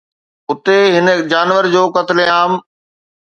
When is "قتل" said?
1.95-2.17